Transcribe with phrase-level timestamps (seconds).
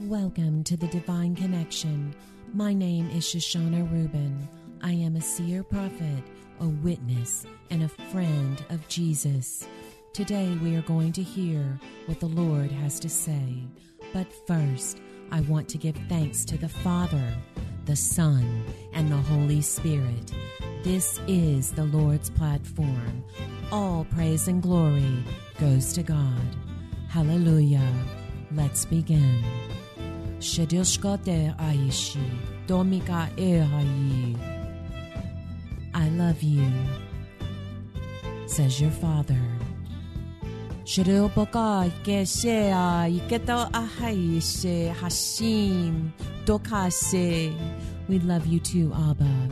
[0.00, 2.16] Welcome to the Divine Connection.
[2.52, 4.48] My name is Shoshana Rubin.
[4.82, 6.24] I am a seer prophet,
[6.58, 9.68] a witness, and a friend of Jesus.
[10.12, 13.68] Today we are going to hear what the Lord has to say.
[14.12, 15.00] But first,
[15.30, 17.32] I want to give thanks to the Father,
[17.84, 18.64] the Son,
[18.94, 20.32] and the Holy Spirit.
[20.82, 23.24] This is the Lord's platform.
[23.70, 25.22] All praise and glory
[25.60, 26.56] goes to God.
[27.08, 27.92] Hallelujah.
[28.50, 29.44] Let's begin.
[30.44, 32.20] Shadishkate aishi,
[32.66, 34.36] domika ehayi.
[35.94, 36.70] I love you,
[38.46, 39.40] says your father.
[40.84, 46.10] Shadilbaka ikeshea iketo ahaishi hashim
[46.44, 47.54] dokase.
[48.08, 49.48] We love you too, Abba.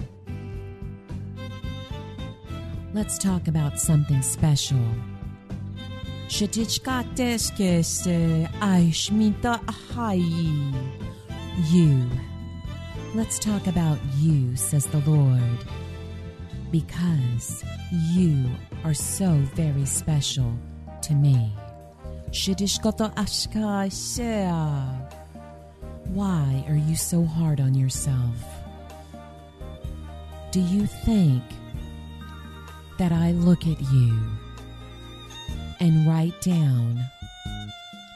[2.93, 4.85] Let's talk about something special.
[6.33, 10.23] Shadichkateshkese aishmita ahai.
[11.71, 12.09] You.
[13.15, 15.59] Let's talk about you, says the Lord.
[16.71, 17.63] Because
[18.15, 18.47] you
[18.83, 20.57] are so very special
[21.03, 21.53] to me.
[22.31, 24.49] Shadishkata ashka shea.
[26.15, 28.37] Why are you so hard on yourself?
[30.51, 31.43] Do you think
[32.99, 34.19] that I look at you
[35.83, 36.97] and write down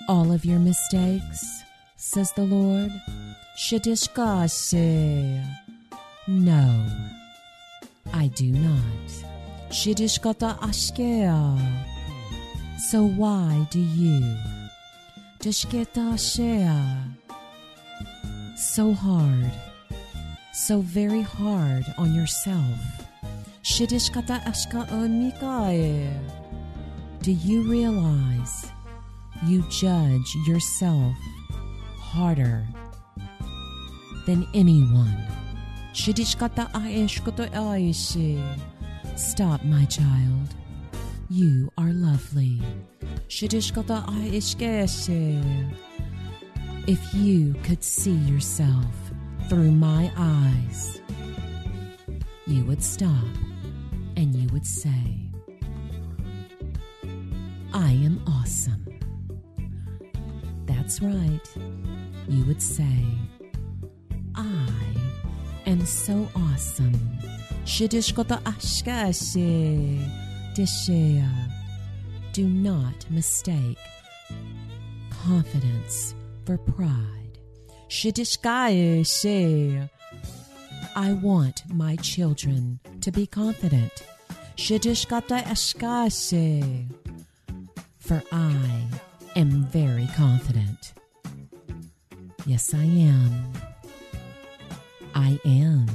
[0.08, 1.64] all of your mistakes,
[1.96, 2.92] says the Lord?
[3.58, 5.44] Shadishkase.
[6.28, 6.86] No,
[8.14, 9.08] I do not.
[9.70, 11.58] Shidishkata ashkea.
[12.88, 14.36] So why do you?
[15.40, 16.70] Dishketa shea.
[18.56, 19.50] So hard,
[20.54, 22.78] so very hard on yourself.
[23.64, 26.35] Shidishkata ashka onikae.
[27.26, 28.70] Do you realize
[29.46, 31.16] you judge yourself
[31.98, 32.64] harder
[34.26, 35.26] than anyone?
[39.16, 40.54] Stop, my child.
[41.28, 42.62] You are lovely.
[46.86, 48.94] If you could see yourself
[49.48, 51.00] through my eyes,
[52.46, 53.26] you would stop
[54.16, 55.25] and you would say,
[57.76, 58.86] I am awesome.
[60.64, 61.46] That's right.
[62.26, 63.04] You would say,
[64.34, 64.70] I
[65.66, 66.98] am so awesome.
[72.32, 73.78] Do not mistake
[75.10, 76.14] confidence
[76.46, 77.38] for pride.
[80.96, 83.92] I want my children to be confident.
[84.56, 87.05] Shidishkata eshkase.
[88.06, 88.84] For I
[89.34, 90.94] am very confident.
[92.46, 93.52] Yes, I am.
[95.12, 95.86] I am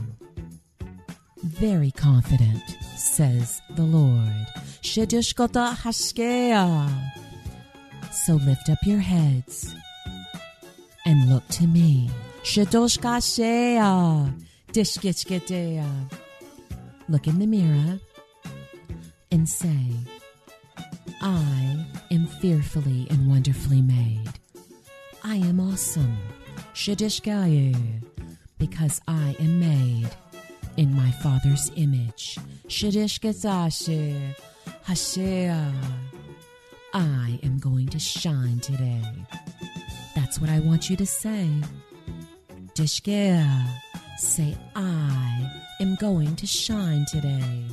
[1.41, 2.61] very confident,
[2.97, 4.45] says the Lord.
[8.11, 9.73] So lift up your heads
[11.05, 12.09] and look to me.
[17.07, 17.99] Look in the mirror
[19.31, 19.91] and say,
[21.21, 24.33] I am fearfully and wonderfully made.
[25.23, 26.17] I am awesome.
[26.73, 28.03] Shadishkaye.
[28.59, 30.09] Because I am made
[30.77, 32.37] in my Father's image.
[32.67, 34.35] Shadishkazashe.
[34.85, 35.73] Hashea.
[36.93, 39.01] I am going to shine today.
[40.15, 41.49] That's what I want you to say.
[42.75, 43.65] Dishkea.
[44.17, 47.65] Say, I am going to shine today.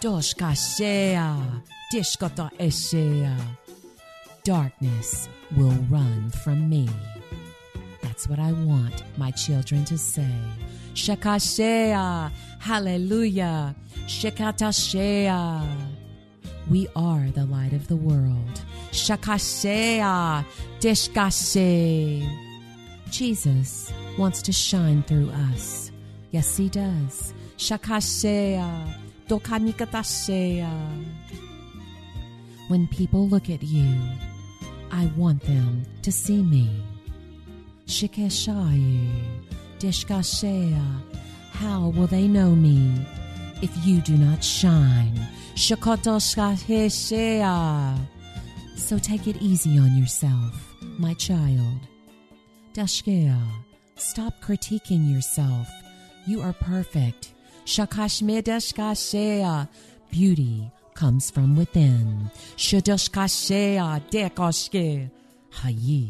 [0.00, 1.62] Doshkashea.
[1.92, 3.36] Dishkata eshea.
[4.42, 6.88] Darkness will run from me.
[8.02, 10.34] That's what I want my children to say.
[10.94, 12.32] Shekashea.
[12.58, 13.76] Hallelujah.
[14.06, 15.64] Shekatashea.
[16.68, 18.60] We are the light of the world.
[18.90, 20.44] Shakashea.
[20.80, 22.28] Dishkashe.
[23.10, 25.92] Jesus wants to shine through us.
[26.32, 27.32] Yes, he does.
[27.58, 28.92] Shakashea.
[29.28, 30.70] Dokamikatashea.
[32.68, 33.96] When people look at you,
[34.90, 36.68] I want them to see me.
[37.86, 39.08] Shikeshayu,
[39.78, 40.82] Dishkashea,
[41.52, 43.06] how will they know me
[43.62, 45.14] if you do not shine?
[45.54, 47.96] Shakotoshkaheshea.
[48.76, 51.86] So take it easy on yourself, my child.
[52.74, 53.40] Dashkea,
[53.94, 55.68] stop critiquing yourself.
[56.26, 57.32] You are perfect.
[57.64, 59.68] Shakashmedashkashea,
[60.10, 62.30] beauty comes from within.
[62.56, 65.10] Shadoshkashea dekoshke
[65.50, 66.08] hayi.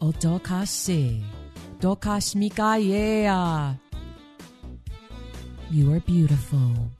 [0.00, 1.22] Otokase.
[1.80, 3.78] Dokashmikayea.
[5.70, 6.90] You are beautiful.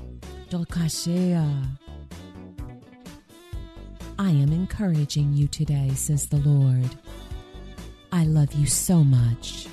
[0.51, 1.49] Dokashea.
[4.19, 6.91] I am encouraging you today, says the Lord.
[8.13, 9.67] I love you so much.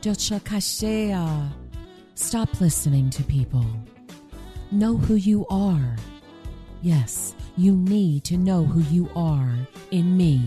[0.00, 1.52] Dochakashea.
[2.14, 3.66] Stop listening to people.
[4.72, 5.96] Know who you are.
[6.82, 9.54] Yes, you need to know who you are
[9.90, 10.42] in me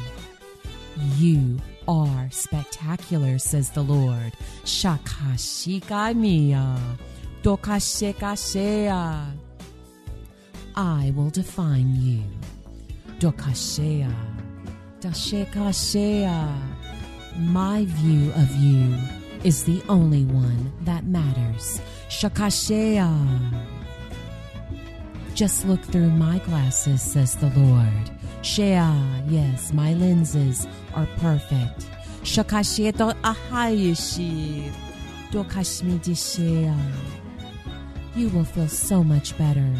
[1.17, 1.59] You
[1.91, 4.31] are spectacular, says the Lord.
[4.63, 6.79] Shakashikamiya.
[7.43, 9.25] Dokashekashea.
[10.75, 12.23] I will define you.
[13.19, 14.15] Dokashea.
[15.01, 16.55] Dashekashea.
[17.39, 18.97] My view of you
[19.43, 21.81] is the only one that matters.
[22.07, 23.11] Shakashea.
[25.35, 28.11] Just look through my glasses, says the Lord.
[28.41, 28.83] Shea,
[29.27, 31.85] yes, my lenses are perfect.
[32.23, 34.71] Shakashieto ahayishi.
[35.31, 36.75] Dokashmidishea.
[38.15, 39.73] You will feel so much better.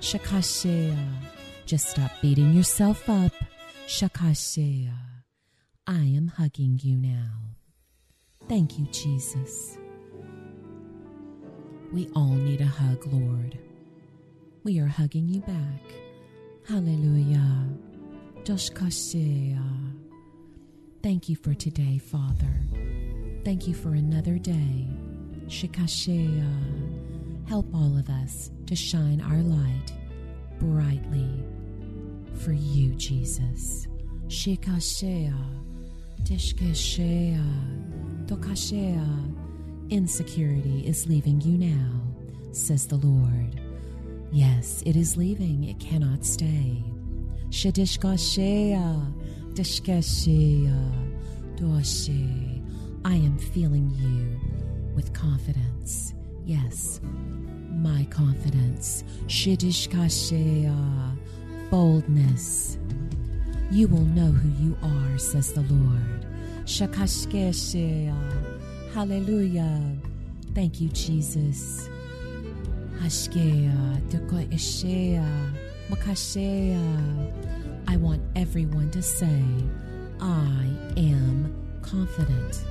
[0.00, 0.96] Shakashea.
[1.66, 3.32] Just stop beating yourself up.
[3.86, 4.94] Shakashea.
[5.86, 7.32] I am hugging you now.
[8.48, 9.78] Thank you, Jesus.
[11.92, 13.58] We all need a hug, Lord.
[14.64, 15.82] We are hugging you back.
[16.68, 17.66] Hallelujah.
[21.02, 22.60] Thank you for today, Father.
[23.44, 24.88] Thank you for another day.
[25.46, 27.48] Shikashea.
[27.48, 29.92] Help all of us to shine our light
[30.58, 31.44] brightly
[32.38, 33.86] for you, Jesus.
[34.26, 35.34] Shikashea.
[36.22, 37.44] Tishkashea.
[38.26, 39.36] Dokashea.
[39.90, 42.00] Insecurity is leaving you now,
[42.52, 43.60] says the Lord.
[44.32, 46.82] Yes, it is leaving, it cannot stay.
[47.52, 49.12] Shadishkashea.
[49.52, 50.74] Dishkashea.
[51.56, 52.64] Doshe.
[53.04, 54.40] I am feeling you
[54.96, 56.14] with confidence.
[56.46, 59.04] Yes, my confidence.
[59.26, 60.74] Shidishkashea.
[61.70, 62.78] Boldness.
[63.70, 66.26] You will know who you are, says the Lord.
[66.64, 68.16] Shakashkeshea.
[68.94, 69.94] Hallelujah.
[70.54, 71.86] Thank you, Jesus.
[72.98, 74.00] Hashkea.
[74.08, 75.71] Dukoishea.
[75.92, 77.32] Makashea.
[77.86, 79.42] I want everyone to say,
[80.20, 82.64] I am confident.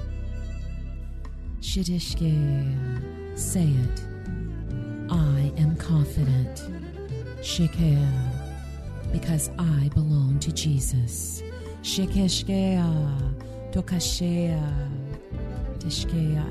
[1.59, 4.03] Shidishke, say it.
[5.11, 6.65] I am confident.
[7.41, 8.09] Shikea,
[9.11, 11.43] because I belong to Jesus.
[11.83, 13.33] Shikeshkea,
[13.71, 14.63] Tokashea,
[15.77, 16.43] Tishkea,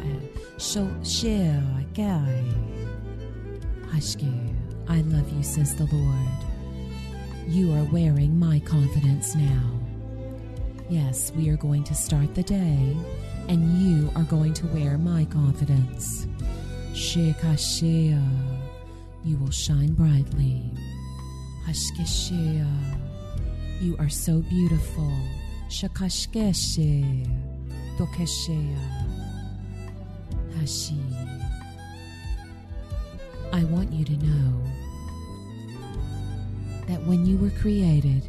[0.57, 1.65] So share,
[1.95, 2.45] Gai.
[3.93, 4.55] Hashke,
[4.89, 6.50] I love you, says the Lord.
[7.49, 9.81] You are wearing my confidence now.
[10.89, 12.97] Yes, we are going to start the day,
[13.49, 16.27] and you are going to wear my confidence.
[16.93, 18.23] Shekashea,
[19.25, 20.71] you will shine brightly.
[21.67, 22.69] Hashkeshea,
[23.81, 25.13] you are so beautiful.
[25.69, 27.27] Shakashkeshe,
[27.99, 28.79] Dokeshea,
[30.59, 31.03] Hashi.
[33.53, 34.63] I want you to know
[36.91, 38.29] that when you were created,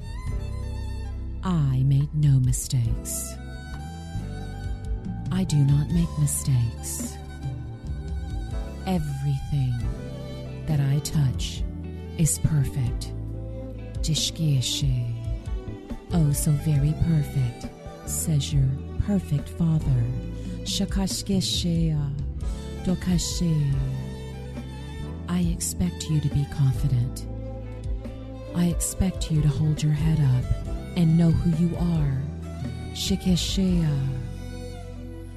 [1.44, 3.34] I made no mistakes.
[5.32, 7.18] I do not make mistakes.
[8.86, 9.74] Everything
[10.68, 11.63] that I touch
[12.20, 13.12] is perfect.
[14.03, 15.12] Jishkieshe.
[16.13, 17.68] Oh, so very perfect,
[18.06, 18.70] says your
[19.08, 20.03] perfect Father.
[20.65, 21.98] Shakashkeshea.
[21.98, 22.10] Uh,
[22.84, 23.74] dokashe.
[25.27, 27.31] I expect you to be confident.
[28.55, 30.67] I expect you to hold your head up
[30.98, 32.22] and know who you are.
[32.93, 33.89] Shikeshea.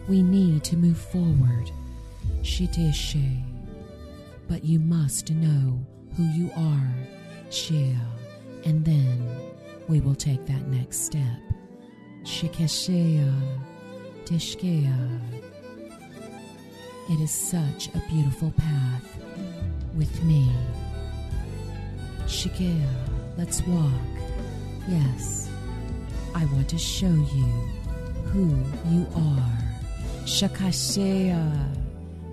[0.08, 1.70] We need to move forward.
[2.42, 3.42] Shiteshe.
[4.48, 5.80] But you must know
[6.16, 6.94] who you are.
[7.50, 7.96] Shea.
[8.64, 9.26] And then
[9.88, 11.40] we will take that next step.
[12.24, 13.32] Shikeshea.
[14.24, 15.20] Tishkea.
[17.10, 19.18] It is such a beautiful path
[19.94, 20.50] with me.
[22.26, 22.88] Shikea,
[23.36, 23.92] let's walk.
[24.88, 25.48] Yes,
[26.34, 27.46] I want to show you
[28.32, 28.46] who
[28.90, 29.58] you are.
[30.24, 31.68] Shakashea,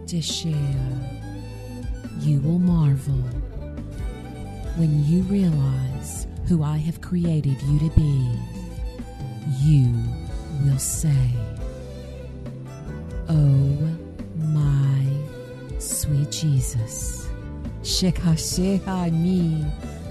[0.05, 1.17] Deshea.
[2.19, 3.23] You will marvel
[4.77, 8.29] when you realize who I have created you to be.
[9.59, 9.93] you
[10.63, 11.31] will say,
[13.29, 13.77] Oh
[14.37, 15.05] my
[15.79, 17.27] sweet Jesus.
[17.81, 19.65] Shekasheha me.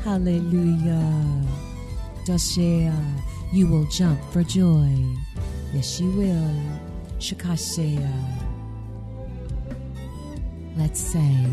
[0.05, 1.45] Hallelujah.
[2.25, 2.95] Doshea.
[3.53, 4.95] You will jump for joy.
[5.73, 6.55] Yes, you will.
[7.19, 8.13] Shekashea.
[10.77, 11.47] Let's say,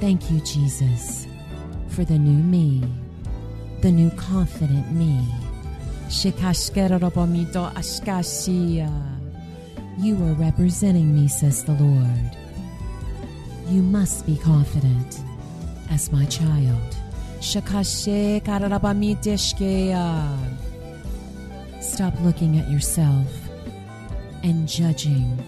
[0.00, 1.26] Thank you, Jesus,
[1.88, 2.82] for the new me,
[3.82, 5.28] the new confident me.
[9.98, 12.36] You are representing me, says the Lord.
[13.68, 15.20] You must be confident
[15.90, 16.96] as my child.
[17.40, 20.38] Shakashe karabamideshkea.
[21.80, 23.26] Stop looking at yourself
[24.42, 25.38] and judging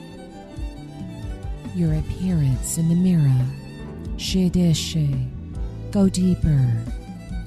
[1.75, 3.47] your appearance in the mirror.
[4.17, 5.29] Shedeshe.
[5.91, 6.67] Go deeper.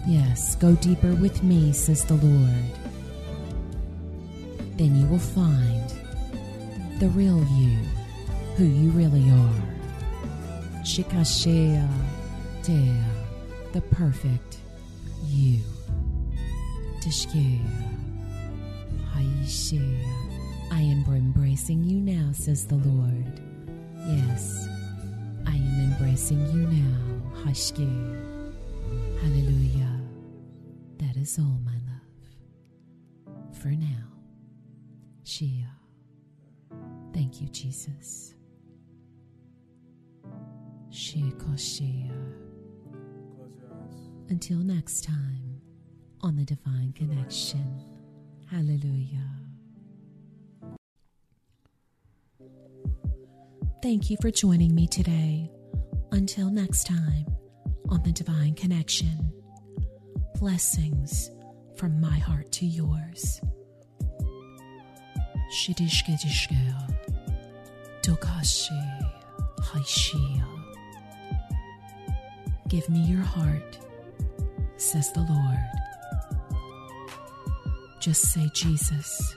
[0.07, 2.65] Yes, go deeper with me, says the Lord.
[4.77, 5.89] Then you will find
[6.99, 7.77] the real you,
[8.55, 9.63] who you really are.
[10.83, 11.89] Shikashea
[12.61, 12.93] Dea,
[13.75, 14.59] the perfect
[15.25, 15.59] you.
[20.71, 23.41] I am embracing you now, says the Lord.
[24.07, 24.69] Yes,
[25.45, 27.41] I am embracing you now.
[29.21, 29.99] Hallelujah.
[30.99, 33.57] That is all, my love.
[33.57, 34.07] For now.
[35.25, 35.67] Shia.
[37.13, 38.35] Thank you, Jesus.
[41.57, 42.44] Shia.
[44.29, 45.61] Until next time
[46.21, 47.83] on the Divine Connection.
[48.49, 49.29] Hallelujah.
[53.83, 55.51] Thank you for joining me today.
[56.11, 57.25] Until next time
[57.89, 59.31] on the Divine Connection.
[60.39, 61.29] Blessings
[61.75, 63.41] from my heart to yours.
[65.53, 66.97] Shidishkedishkea.
[68.01, 69.11] Dokashi.
[69.59, 70.45] Haishia.
[72.67, 73.77] Give me your heart,
[74.77, 75.59] says the Lord.
[77.99, 79.35] Just say, Jesus,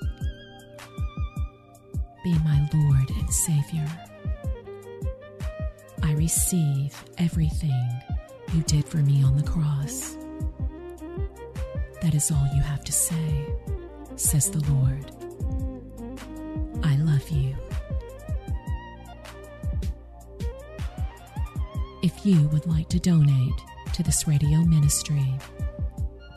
[2.25, 3.87] be my Lord and Savior.
[6.03, 7.89] I receive everything
[8.55, 10.17] you did for me on the cross.
[12.03, 13.47] That is all you have to say,
[14.17, 15.11] says the Lord.
[16.83, 17.57] I love you.
[22.03, 23.61] If you would like to donate
[23.99, 25.27] to this radio ministry,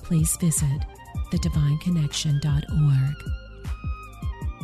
[0.01, 0.81] please visit
[1.31, 3.15] thedivineconnection.org.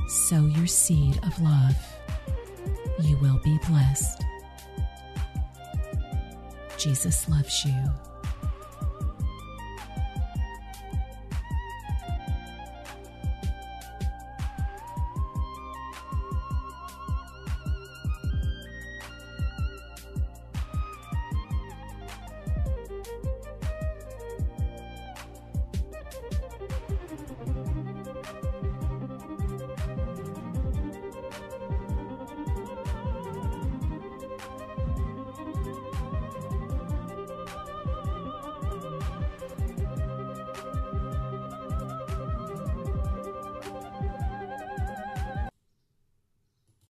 [0.10, 1.76] Sow your seed of love.
[3.04, 4.24] You will be blessed.
[6.80, 8.07] Jesus loves you.